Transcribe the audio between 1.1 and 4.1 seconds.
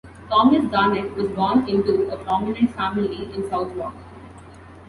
was born into a prominent family in Southwark.